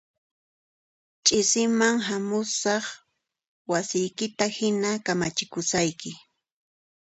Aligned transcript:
Ch'isiman 1.25 1.95
hamusaq 2.07 2.85
wasiykita 3.71 4.45
hina 4.57 4.89
kamachikusayki 5.05 6.11